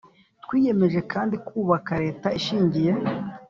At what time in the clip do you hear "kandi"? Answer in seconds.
1.13-1.35